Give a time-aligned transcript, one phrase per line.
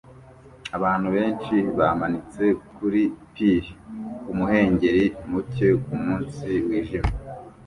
[0.77, 2.43] Abantu benshi bamanitse
[2.75, 3.01] kuri
[3.33, 3.63] pir
[4.23, 7.13] kumuhengeri muke kumunsi wijimye